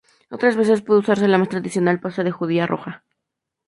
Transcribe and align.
Otra 0.31 0.49
veces 0.55 0.81
puede 0.81 1.01
usarse 1.01 1.27
la 1.27 1.37
más 1.37 1.49
tradicional 1.49 1.99
pasta 1.99 2.23
de 2.23 2.31
judía 2.31 2.65
roja. 2.65 3.03